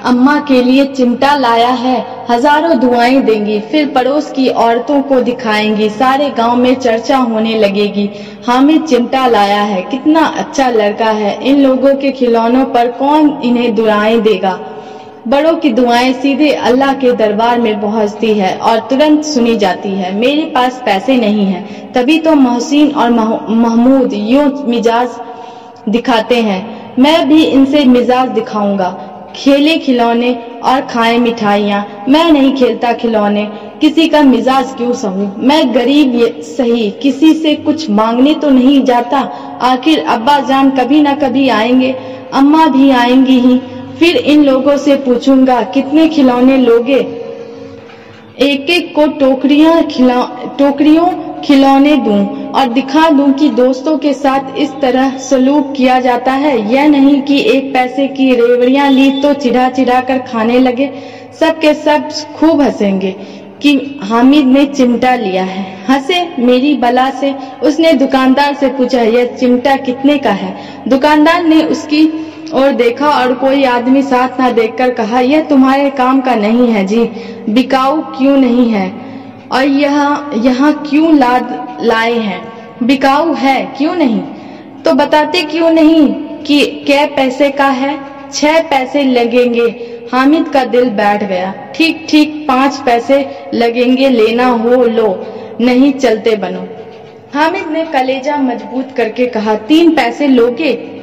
[0.05, 1.95] अम्मा के लिए चिमटा लाया है।
[2.31, 8.09] हज़ारों दुआएँ देंगी। फिर पड़ोस की औरतों को दिखाएँगी। सारे गाँव में चर्चा होने लगेगी।
[8.47, 13.75] हामिद चिमटा लाया है। कितना अच्छा लड़का है। इन लोगों के खिलौनों पर कौन इन्हें
[13.75, 14.59] दुआएँ देगा?
[15.29, 20.15] बड़ों की दुआएँ सीधे अल्लाह के दरबार में पहुँचती है और तुरंत सुनी जाती है,
[20.15, 21.63] मेरे पास पैसे नहीं है।
[21.93, 25.17] तभी तो मोहसिन और महमूद यूँ मिजाज
[25.89, 26.63] दिखाते हैं।
[26.99, 28.91] मैं भी इनसे मिजाज दिखाऊँगा।
[29.37, 33.45] खेले खिलौने और खाए मिठाइयाँ। मैं नहीं खेलता खिलौने।
[33.81, 35.29] किसी का मिजाज क्यों सहूं?
[35.39, 39.19] मैं गरीब ये सही। किसी से कुछ मांगने तो नहीं जाता।
[39.63, 41.95] आखिर अब्बा जान कभी ना कभी आएँगे।
[42.33, 43.59] अम्मा भी आएँगी ही।
[43.99, 46.99] फिर इन लोगों से पूछूँगा, कितने खिलौने लोगे?
[48.41, 50.23] एक एक को टोकरियाँ खिला,
[50.59, 51.07] टोकरियों
[51.45, 56.57] खिलौने दूँ और दिखा दूँ कि दोस्तों के साथ इस तरह सलूक किया जाता है।
[56.73, 60.91] यह नहीं कि एक पैसे की रेवड़ियाँ ली तो चिढ़ा चिढ़ा कर खाने लगे।
[61.41, 63.11] सब के सब खूब हंसेंगे
[63.63, 69.37] कि हामिद ने चिमटा लिया है। हंसे मेरी बला से। उसने दुकानदार से पूछा, यह
[69.37, 70.55] चिमटा कितने का है?
[70.89, 72.07] दुकानदार ने उसकी
[72.55, 76.85] और देखा और कोई आदमी साथ ना देखकर कहा, यह तुम्हारे काम का नहीं है
[76.87, 77.05] जी।
[77.49, 78.89] बिकाऊ क्यों नहीं है?
[79.55, 82.53] और यह, यहाँ क्यों लाद, लाए हैं?
[82.83, 84.21] बिकाऊ है, क्यों नहीं?
[84.83, 88.01] तो बताते क्यों नहीं कि क्या पैसे का है?
[88.33, 94.85] छह पैसे लगेंगे। हामिद का दिल बैठ गया। ठीक ठीक, पाँच पैसे लगेंगे, लेना हो,
[94.85, 95.27] लो।
[95.61, 96.69] नहीं चलते बनो।
[97.35, 100.94] हामिद ने कलेजा मज़बूत करके कहा, तीन पैसे लोगे?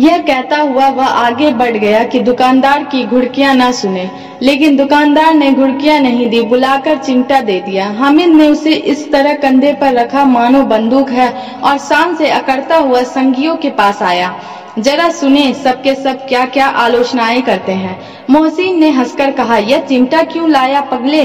[0.00, 4.10] यह कहता हुआ वह आगे बढ़ गया कि दुकानदार की घुड़कियाँ ना सुने।
[4.42, 9.34] लेकिन दुकानदार ने घुड़कियाँ नहीं दी बुलाकर चिमटा दे दिया। हामिद ने उसे इस तरह
[9.34, 11.28] कंधे पर रखा मानो बंदूक है
[11.64, 14.34] और शाम से अकड़ता हुआ संगियों के पास आया।
[14.78, 18.00] जरा सुने सबके सब क्या क्या आलोचनाएँ करते हैं।
[18.30, 21.22] मोहसिन ने हंसकर कहा यह चिमटा क्यों लाया पगले?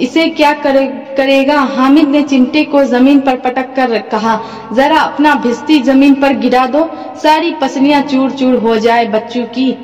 [0.00, 4.40] इसे क्या करे, करेगा। हामिद ने चिमटे को ज़मीन पर पटक कर कहा,
[4.72, 6.88] जरा अपना भिस्ती ज़मीन पर गिरा दो,
[7.22, 9.74] सारी पसलियाँ चूर चूर हो जाए बच्चों की।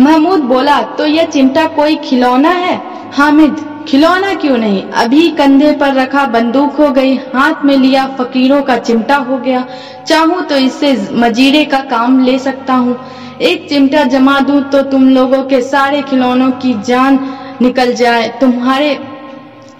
[0.00, 2.80] महमूद बोला तो यह चिमटा कोई खिलौना है?
[3.12, 3.56] हामिद,
[3.88, 4.82] खिलौना क्यों नहीं?
[4.94, 9.64] अभी कंधे पर रखा बंदूक हो गई, हाथ में लिया फकीरों का चिमटा हो गया।
[10.06, 12.96] चाहूँ तो इससे मजीरे का काम ले सकता हूँ।
[13.42, 17.18] एक चिमटा जमा दूँ तो तुम लोगों के सारे खिलौनों की जान
[17.62, 18.94] निकल जाए। तुम्हारे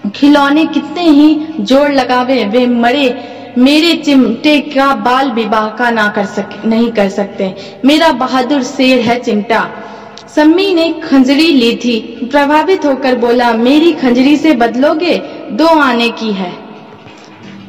[0.07, 3.15] खिलौने कितने ही ज़ोर लगावे, वे मरे।
[3.59, 9.01] मेरे चिमटे का बाल विवाह का ना कर सके, नहीं कर सकते। मेरा बहादुर शेर
[9.01, 9.67] है चिमटा।
[10.35, 15.17] सम्मी ने खंजरी ली थी। प्रभावित होकर बोला, मेरी खंजरी से बदलोगे?
[15.53, 16.53] दो आने की है।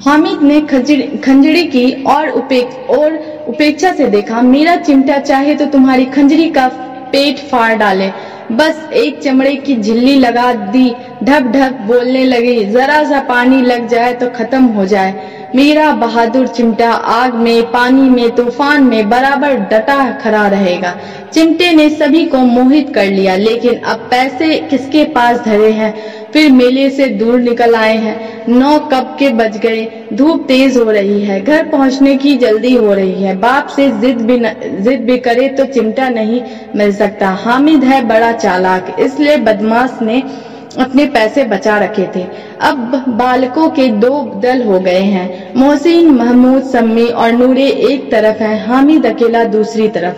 [0.05, 3.17] हामिद ने खंजरी की और और
[3.47, 6.67] उपेक्षा से देखा, मेरा चिमटा चाहे तो तुम्हारी खंजरी का
[7.11, 8.11] पेट फाड़ डाले।
[8.51, 10.89] बस एक चमड़े की झिल्ली लगा दी।
[11.23, 16.47] ढप ढप बोलने लगी, जरा सा पानी लग जाए तो खत्म हो जाए। मेरा बहादुर
[16.47, 20.95] चिमटा आग में, पानी में, तूफ़ान में बराबर डटा खड़ा रहेगा।
[21.33, 25.93] चिमटे ने सभी को मोहित कर लिया, लेकिन अब पैसे किसके पास धरे हैं?
[26.33, 30.91] फिर मेले से दूर निकल आए हैं। नौ कब के बज गए। धूप तेज हो
[30.91, 35.01] रही है। घर पहुँचने की जल्दी हो रही है। बाप से जिद भी न, जिद
[35.01, 36.41] भी करे तो चिमटा नहीं
[36.75, 40.23] मिल सकता। हामिद है बड़ा चालाक इसलिए बदमाश ने
[40.79, 42.25] अपने पैसे बचा रखे थे।
[42.61, 48.37] अब बालकों के दो दल हो गए हैं। मोहसिन महमूद सम्मी और नूरे एक तरफ़
[48.37, 50.15] है। हामिद अकेला दूसरी तरफ़।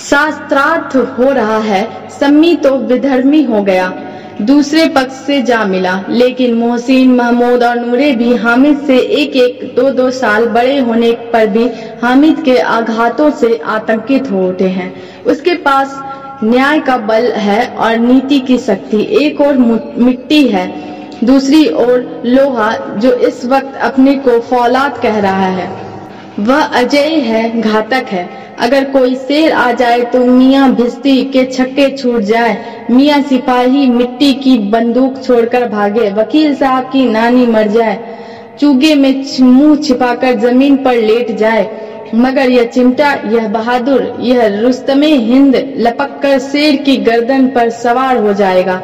[0.00, 1.88] शास्त्रार्थ हो रहा है।
[2.20, 3.92] सम्मी तो विधर्मी हो गया।
[4.40, 9.72] दूसरे पक्ष से जा मिला। लेकिन मोहसिन, महमूद और नूरे भी हामिद से एक एक
[9.76, 11.68] दो दो साल बड़े होने पर भी
[12.02, 14.94] हामिद के आघातों से आतंकित हो उठे हैं।
[15.24, 16.00] उसके पास
[16.44, 19.58] न्याय का बल है और नीति की शक्ति। एक और
[19.98, 20.66] मिट्टी है,
[21.24, 25.70] दूसरी ओर लोहा, जो इस वक्त अपने को फौलाद कह रहा है।
[26.38, 28.28] वह अजय है, घातक है।
[28.60, 34.32] अगर कोई शेर आ जाए तो मियाँ भिस्ती के छक्के छूट जाए। मियाँ सिपाही मिट्टी
[34.34, 37.98] की बंदूक छोड़कर भागे। वकील साहब की नानी मर जाए।
[38.60, 41.68] चूगे में मुँह छिपाकर ज़मीन पर लेट जाए।
[42.14, 48.16] मगर यह चिमटा, यह बहादुर, यह रुस्तमे हिंद लपक कर शेर की गर्दन पर सवार
[48.18, 48.80] हो जाएगा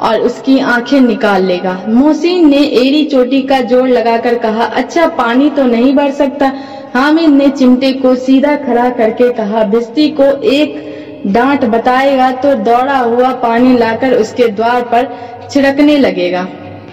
[0.00, 5.50] और उसकी आँखें निकाल लेगा। मोहसिन ने एड़ी चोटी का ज़ोर लगाकर कहा अच्छा पानी
[5.50, 6.52] तो नहीं भर सकता।
[6.94, 12.98] हामिद ने चिमटे को सीधा खड़ा करके कहा भिस्ती को एक डांट बताएगा तो दौड़ा
[12.98, 15.08] हुआ पानी लाकर उसके द्वार पर
[15.50, 16.46] छिड़कने लगेगा।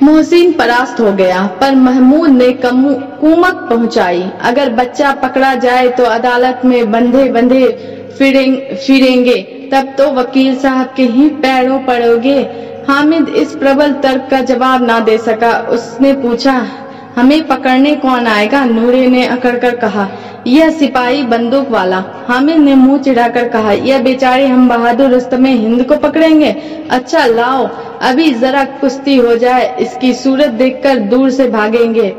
[0.03, 6.61] मोहसिन परास्त हो गया पर महमूद ने कुमक पहुंचाई। अगर बच्चा पकड़ा जाए तो अदालत
[6.65, 7.65] में बंधे बंधे
[8.17, 9.35] फिरें, फिरेंगे
[9.71, 12.39] तब तो वकील साहब के ही पैरों पड़ोगे।
[12.87, 16.59] हामिद इस प्रबल तर्क का जवाब ना दे सका। उसने पूछा
[17.15, 18.65] हमें पकड़ने कौन आएगा?
[18.65, 20.07] नूरे ने अकड़ कर कहा,
[20.47, 25.83] यह सिपाही बंदूक वाला। हामिद ने मुँह चिढ़ाकर कहा, यह बेचारे हम बहादुर रुस्तमे हिंद
[25.83, 26.55] को पकड़ेंगे?
[26.91, 27.69] अच्छा लाओ,
[28.01, 32.09] अभी जरा कुश्ती हो जाए, इसकी सूरत देखकर दूर से भागेंगे।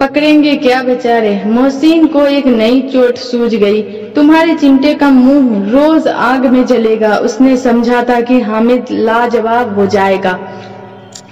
[0.00, 1.42] पकड़ेंगे क्या बेचारे?
[1.46, 7.16] मोहसिन को एक नई चोट सूझ गई। तुम्हारे चिमटे का मुँह रोज आग में जलेगा।
[7.16, 10.38] उसने समझा था कि हामिद लाजवाब हो जाएगा।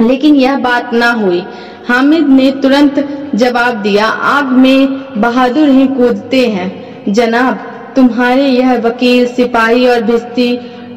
[0.01, 1.43] लेकिन यह बात ना हुई।
[1.91, 7.59] हामिद ने तुरंत जवाब दिया, आग में बहादुर ही कूदते हैं। जनाब,
[7.97, 10.51] तुम्हारे यह वकील, सिपाही और भिस्ती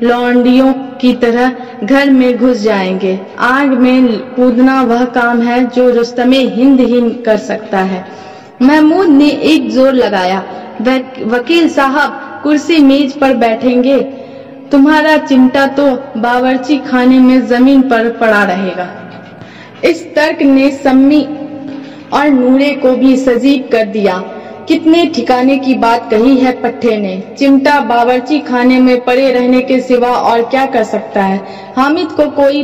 [0.03, 1.51] लौंडियों की तरह
[1.83, 7.37] घर में घुस जाएँगे। आग में कूदना वह काम है जो रुस्तमे हिंद ही कर
[7.37, 8.05] सकता है।
[8.61, 10.43] महमूद ने एक ज़ोर लगाया
[11.27, 13.99] वकील साहब, कुर्सी मेज पर बैठेंगे।
[14.71, 15.85] तुम्हारा चिमटा तो
[16.17, 18.87] बावर्ची खाने में ज़मीन पर पड़ा रहेगा।
[19.85, 21.27] इस तर्क ने सम्मी
[22.13, 24.17] और नूरे को भी सजीव कर दिया।
[24.67, 29.79] कितने ठिकाने की बात कही है पट्टे ने। चिमटा बावरची खाने में पड़े रहने के
[29.79, 31.47] सिवा और क्या कर सकता है?
[31.77, 32.63] हामिद को कोई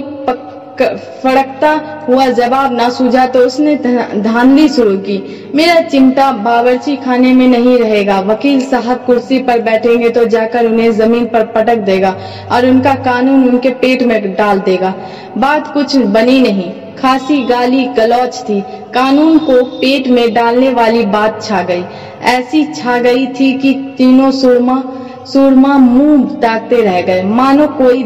[0.81, 1.71] फड़कता
[2.07, 5.17] हुआ जवाब ना सूझा तो उसने धांधली शुरू की।
[5.55, 10.91] मेरा चिमटा बावर्ची खाने में नहीं रहेगा। वकील साहब कुर्सी पर बैठेंगे तो जाकर उन्हें
[10.91, 12.15] ज़मीन पर पटक देगा
[12.51, 14.93] और उनका कानून उनके पेट में डाल देगा।
[15.37, 18.61] बात कुछ बनी नहीं। खासी गाली गलौच थी।
[18.93, 21.83] कानून को पेट में डालने वाली बात छा गई।
[22.29, 24.81] ऐसी छा गई थी कि तीनों सुरमा
[25.27, 28.03] सुरमा मुँह ताकते रह गए। मानो कोई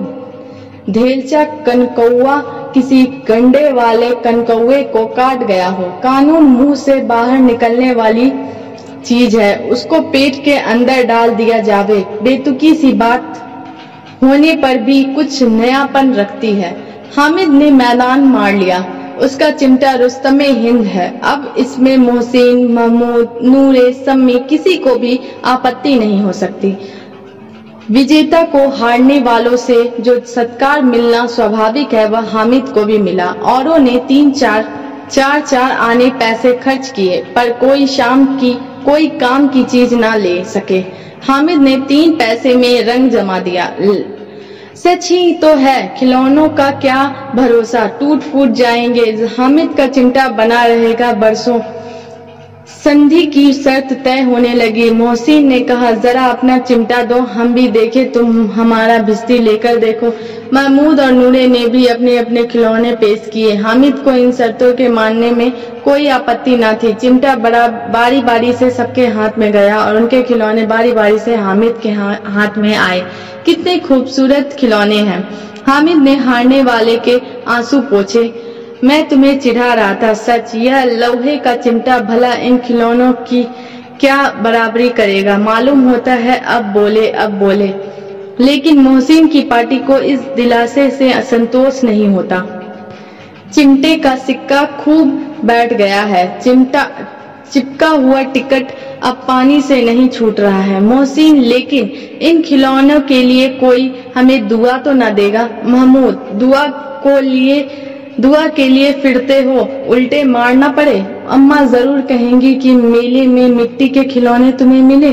[0.89, 2.35] धेलचा कनकौआ
[2.73, 8.31] किसी गंडे वाले कनकौए को काट गया हो। कानून मुँह से बाहर निकलने वाली
[9.05, 13.39] चीज़ है। उसको पेट के अंदर डाल दिया जावे। बेतुकी सी बात
[14.23, 16.77] होने पर भी कुछ नयापन रखती है।
[17.17, 18.85] हामिद ने मैदान मार लिया।
[19.19, 25.95] उसका चिमटा रुस्तमे हिंद है। अब इसमें मोहसिन, महमूद, नूरे, सम्मी किसी को भी आपत्ति
[25.95, 26.77] नहीं हो सकती।
[27.91, 33.25] विजेता को हारने वालों से जो सत्कार मिलना स्वाभाविक है, वह हामिद को भी मिला।
[33.25, 38.53] औरों ने तीन चार चार चार आने पैसे खर्च किए, पर कोई शाम की,
[38.85, 40.79] कोई काम की चीज़ ना ले सके।
[41.23, 43.75] हामिद ने तीन पैसे में रंग जमा दिया।
[44.75, 47.87] सच ही तो है, खिलौनों का क्या भरोसा?
[47.87, 51.59] टूट फूट जाएँगे। हामिद का चिमटा बना रहेगा बरसों।
[52.67, 57.67] संधि की शर्त तय होने लगी। मोहसिन ने कहा, जरा अपना चिमटा दो, हम भी
[57.67, 60.13] देखे, तुम हमारा भिस्ती लेकर देखो।
[60.53, 64.89] महमूद और नूरे ने भी अपने अपने खिलौने पेश किए। हामिद को इन शर्तों के
[64.89, 65.51] मानने में
[65.83, 70.23] कोई आपत्ति न थी। चिमटा बड़ा बारी बारी से सबके हाथ में गया और उनके
[70.23, 73.05] खिलौने बारी बारी से हामिद के हाथ में आए।
[73.45, 75.29] कितने खूबसूरत खिलौने हैं।
[75.67, 78.42] हामिद ने हारने वाले के आँसू पोछे।
[78.83, 83.43] मैं तुम्हें चिढ़ा रहा था, सच। यह लोहे का चिमटा भला इन खिलौनों की
[83.99, 85.37] क्या बराबरी करेगा?
[85.37, 87.73] मालूम होता है, अब बोले अब बोले।
[88.39, 92.59] लेकिन मोहसिन की पार्टी को इस दिलासे से असंतोष नहीं होता।
[93.53, 96.89] चिमटे का सिक्का खूब बैठ गया है। चिमटा,
[97.51, 98.67] चिपका हुआ टिकट
[99.03, 101.91] अब पानी से नहीं छूट रहा है। मोहसिन, लेकिन
[102.21, 105.49] इन खिलौनों के लिए कोई हमें दुआ तो न देगा?
[105.65, 106.67] महमूद, दुआ
[107.03, 110.99] को लिए दुआ के लिए फिरते हो, उल्टे मारना पड़े।
[111.29, 115.09] अम्मा ज़रूर कहेंगी कि मेले में मिट्टी के खिलौने तुम्हें मिले।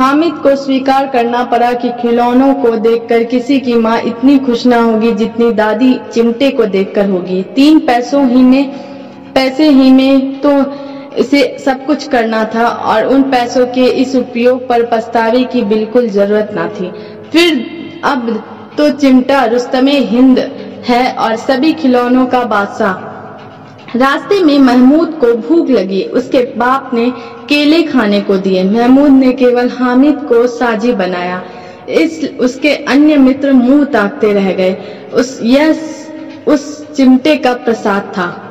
[0.00, 4.80] हामिद को स्वीकार करना पड़ा कि खिलौनों को देखकर किसी की माँ इतनी खुश ना
[4.82, 8.70] होगी जितनी दादी चिमटे को देखकर होगी। तीन पैसों ही में,
[9.34, 10.50] पैसे ही में तो
[11.18, 16.08] इसे सब कुछ करना था और उन पैसों के इस उपयोग पर पछतावे की बिल्कुल
[16.08, 16.90] ज़रूरत ना थी।
[17.32, 17.64] फिर
[18.04, 18.28] अब
[18.78, 20.38] तो चिमटा रुस्तमे हिंद
[20.84, 23.10] है और सभी खिलौनों का बादशाह।
[23.98, 27.10] रास्ते में महमूद को भूख लगी। उसके बाप ने
[27.48, 31.42] केले खाने को दिए। महमूद ने केवल हामिद को साजी बनाया।
[31.88, 34.76] इस, उसके अन्य मित्र मुँह ताकते रह गए।
[35.14, 35.80] उस, यह,
[36.46, 38.49] उस चिमटे का प्रसाद था।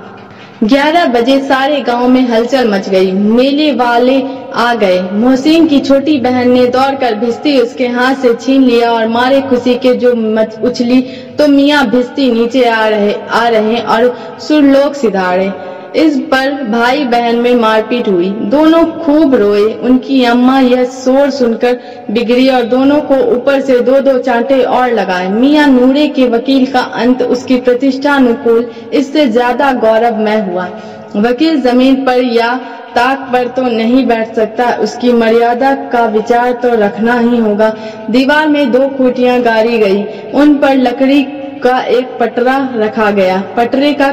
[0.63, 4.15] ग्यारह बजे सारे गाँव में हलचल मच गई। मेले वाले
[4.53, 9.07] आ गए। मोहसिन की छोटी बहन ने दौड़कर भिस्ती उसके हाथ से छीन लिया और
[9.07, 11.01] मारे खुशी के जो मच उछली
[11.37, 14.15] तो मियाँ भिस्ती नीचे आ रहे आ रहे और
[14.47, 15.51] सुरलोक सिधारे।
[15.95, 21.79] इस पर भाई बहन में मारपीट हुई। दोनों खूब रोए। उनकी अम्मा यह शोर सुनकर
[22.11, 26.65] बिगड़ी और दोनों को ऊपर से दो दो चांटे और लगाए। मियाँ नूरे के वकील
[26.71, 30.69] का अंत उसकी प्रतिष्ठा अनुकूल इससे ज़्यादा गौरवमय हुआ।
[31.17, 32.53] वकील ज़मीन पर या
[32.95, 37.73] ताक पर तो नहीं बैठ सकता। उसकी मर्यादा का विचार तो रखना ही होगा।
[38.09, 41.21] दीवार में दो खूटियाँ गाड़ी गई। उन पर लकड़ी
[41.59, 44.11] का एक पटरा रखा गया। पटरे का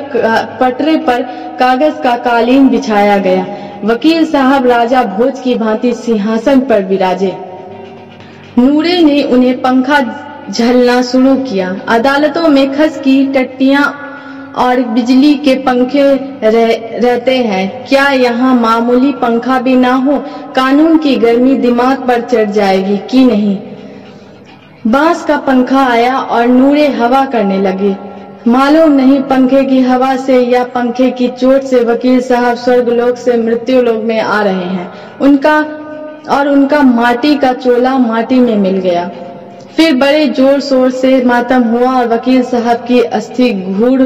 [0.60, 1.22] पटरे पर
[1.60, 3.46] कागज़ का कालीन बिछाया गया।
[3.84, 7.32] वकील साहब राजा भोज की भांति सिंहासन पर विराजे।
[8.58, 10.00] नूरे ने उन्हें पंखा
[10.50, 14.02] झलना शुरू किया। अदालतों में खस की टट्टियाँ
[14.58, 16.02] और बिजली के पंखे
[16.42, 16.66] रह,
[16.98, 20.18] रहते हैं। क्या यहाँ मामूली पंखा भी ना हो?
[20.56, 23.56] कानून की गर्मी दिमाग पर चढ़ जाएगी कि नहीं?
[24.86, 27.94] बाँस का पंखा आया और नूरे हवा करने लगे।
[28.48, 33.16] मालूम नहीं पंखे की हवा से या पंखे की चोट से वकील साहब स्वर्ग लोग
[33.16, 35.58] से मृत्यु लोक में आ रहे हैं। उनका
[36.30, 39.08] और उनका माटी का चोला माटी में मिल गया।
[39.76, 44.02] फिर बड़े ज़ोर शोर से मातम हुआ और वकील साहब की अस्थि घूर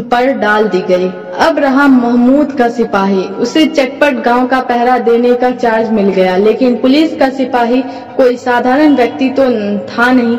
[0.00, 5.34] पर डाल दी गई। अब रहा महमूद का सिपाही। उसे चटपट गाँव का पहरा देने
[5.34, 7.82] का चार्ज मिल गया, लेकिन पुलिस का सिपाही
[8.16, 9.44] कोई साधारण व्यक्ति तो
[9.86, 10.38] था नहीं।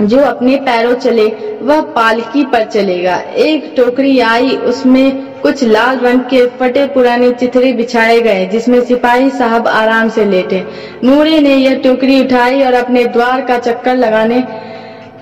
[0.00, 1.26] जो अपने पैरों चले,
[1.62, 7.72] वह पालकी पर चलेगा। एक टोकरी आई, उसमें कुछ लाल रंग के फटे पुराने चिथड़े
[7.72, 10.64] बिछाए गए, जिसमें सिपाही साहब आराम से लेटे।
[11.04, 14.44] नूरे ने यह टोकरी उठाई और अपने द्वार का चक्कर लगाने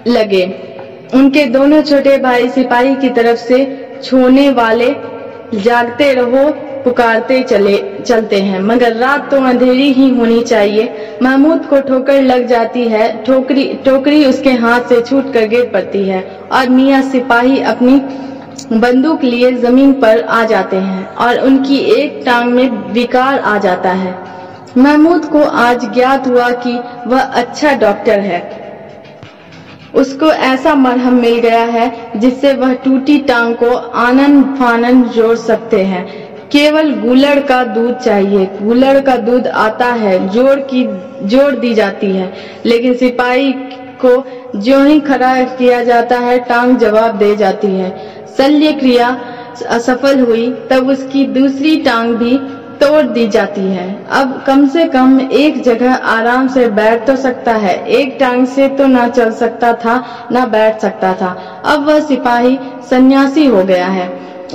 [0.09, 0.47] लगे।
[1.13, 3.65] उनके दोनों छोटे भाई सिपाही की तरफ़ से
[4.05, 4.95] छोने वाले
[5.55, 6.45] जागते रहो,
[6.85, 12.47] पुकारते चले, चलते हैं। मगर रात तो अंधेरी ही होनी चाहिए। महमूद को ठोकर लग
[12.47, 16.23] जाती है। ठोकरी टोकरी उसके हाथ से छूट कर गिर पड़ती है
[16.53, 18.01] और मियाँ सिपाही अपनी
[18.73, 23.93] बंदूक लिए ज़मीन पर आ जाते हैं और उनकी एक टांग में विकार आ जाता
[23.93, 24.15] है।
[24.79, 26.73] महमूद को आज ज्ञात हुआ कि
[27.07, 28.62] वह अच्छा डॉक्टर है।
[29.95, 35.83] उसको ऐसा मरहम मिल गया है जिससे वह टूटी टांग को आनंद फानन जोड़ सकते
[35.83, 40.85] हैं। केवल गुलड़ का दूध चाहिए। गुलड़ का दूध आता है, जोड़ की,
[41.29, 42.33] जोड़ दी जाती है।
[42.67, 43.53] लेकिन सिपाही
[44.05, 44.27] को
[44.57, 49.21] जो ही खड़ा किया जाता है, टांग जवाब दे जाती है। शल्य क्रिया
[49.69, 52.41] असफल हुई, तब उसकी दूसरी टांग भी
[52.83, 57.53] तोड़ दी जाती है। अब कम से कम एक जगह आराम से बैठ तो सकता
[57.53, 62.01] है। एक टांग से तो ना चल सकता था, ना बैठ सकता था। अब वह
[62.01, 62.59] सिपाही
[62.91, 64.09] सन्यासी हो गया है।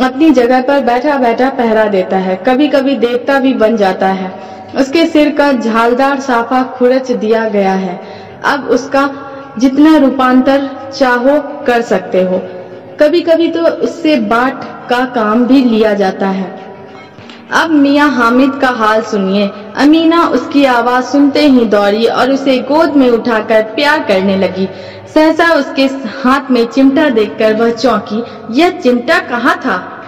[0.03, 4.31] अपनी जगह पर बैठा बैठा पहरा देता है। कभी कभी देवता भी बन जाता है।
[4.77, 7.99] उसके सिर का झालदार साफा खुरच दिया गया है।
[8.45, 9.09] अब उसका
[9.57, 12.41] जितना रूपांतर चाहो कर सकते हो।
[12.99, 16.66] कभी कभी तो उससे बाट का काम भी लिया जाता है।
[17.51, 22.93] अब मियाँ हामिद का हाल सुनिए। अमीना उसकी आवाज़ सुनते ही दौड़ी और उसे गोद
[22.93, 24.69] में उठाकर प्यार करने लगी।
[25.13, 25.83] सहसा उसके
[26.21, 28.23] हाथ में चिमटा देखकर वह चौंकी,
[28.59, 30.03] यह चिमटा कहाँ था?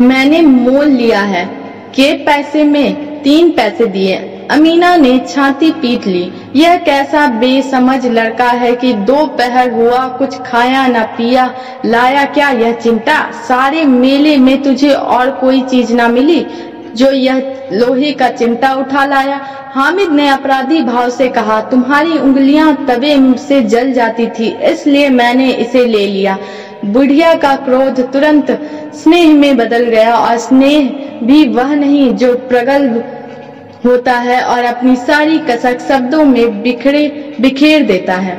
[0.00, 1.46] मैंने मोल लिया है।
[1.94, 3.22] के पैसे में?
[3.22, 4.14] तीन पैसे दिए।
[4.50, 10.38] अमीना ने छाती पीट ली। यह कैसा बेसमझ लड़का है कि दो पहर हुआ, कुछ
[10.38, 11.54] खाया न पिया।
[11.86, 16.46] लाया क्या यह चिंता सारे मेले में तुझे और कोई चीज़ ना मिली?
[16.96, 19.40] जो यह लोहे का चिमटा उठा लाया।
[19.74, 25.50] हामिद ने अपराधी भाव से कहा, तुम्हारी उंगलियाँ तवे से जल जाती थी, इसलिए मैंने
[25.54, 26.38] इसे ले लिया।
[26.84, 28.50] बुढ़िया का क्रोध तुरंत
[28.94, 30.88] स्नेह में बदल गया और स्नेह
[31.22, 33.04] भी वह नहीं जो प्रगल्भ
[33.86, 38.38] होता है और अपनी सारी कसक शब्दों में बिखरे, बिखेर देता है।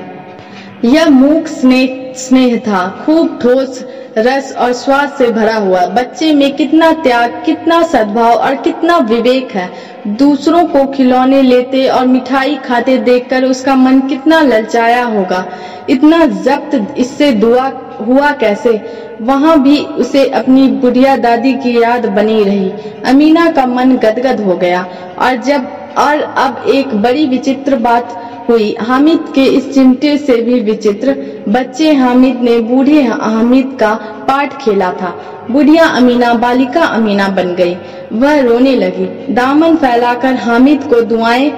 [0.85, 3.85] यह मूक स्नेह स्नेह था, खूब ठोस
[4.17, 9.51] रस और स्वाद से भरा हुआ। बच्चे में कितना त्याग, कितना सद्भाव और कितना विवेक
[9.51, 9.69] है।
[10.07, 15.45] दूसरों को खिलौने लेते और मिठाई खाते देखकर उसका मन कितना ललचाया होगा।
[15.89, 17.71] इतना जब्त इससे दुआ
[18.07, 18.93] हुआ कैसे?
[19.21, 22.71] वहाँ भी उसे अपनी बुढ़िया दादी की याद बनी रही।
[23.05, 24.87] अमीना का मन गदगद हो गया।
[25.19, 30.59] और जब, और अब एक बड़ी विचित्र बात हुई हामिद के इस चिमटे से भी
[30.59, 31.15] विचित्र
[31.49, 33.93] बच्चे हामिद ने बूढ़े हामिद का
[34.27, 35.09] पाठ खेला था।
[35.51, 37.75] बुढ़िया अमीना, बालिका अमीना बन गई।
[38.13, 41.51] वह रोने लगी। दामन फैलाकर हामिद को दुआएँ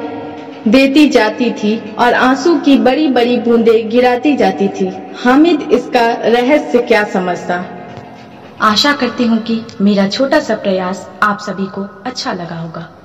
[0.67, 4.91] देती जाती थी और आँसू की बड़ी बड़ी बूंदे गिराती जाती थी।
[5.23, 7.65] हामिद इसका रहस्य क्या समझता?
[8.61, 12.98] आशा करती हूँ कि मेरा छोटा सा प्रयास आप सभी को अच्छा लगा होगा।